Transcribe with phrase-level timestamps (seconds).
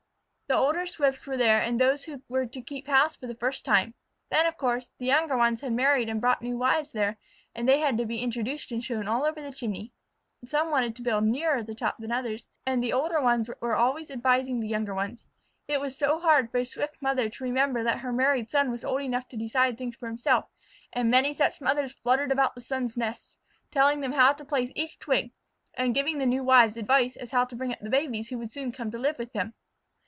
[0.47, 3.63] The older Swifts were there and those who were to keep house for the first
[3.63, 3.93] time.
[4.29, 7.17] Then, of course, the younger ones had married and brought new wives there,
[7.55, 9.93] and they had to be introduced and shown all over the chimney.
[10.43, 14.11] Some wanted to build nearer the top than others, and the older ones were always
[14.11, 15.25] advising the younger ones.
[15.69, 18.83] It was so hard for a Swift mother to remember that her married son was
[18.83, 20.49] old enough to decide things for himself;
[20.91, 23.37] and many such mothers fluttered around the sons' nests,
[23.71, 25.31] telling them how to place each twig,
[25.75, 28.37] and giving the new wives advice as to how to bring up the babies who
[28.37, 29.53] would soon come to live with them.